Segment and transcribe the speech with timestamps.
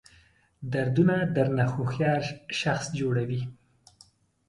[0.73, 2.23] دردونه درنه هوښیار
[2.61, 3.41] شخص جوړوي.